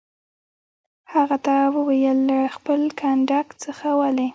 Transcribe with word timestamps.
هغه 1.13 1.37
ته 1.45 1.55
وویل: 1.75 2.17
له 2.29 2.37
خپل 2.55 2.81
کنډک 2.99 3.47
څخه 3.63 3.87
ولې. 4.01 4.27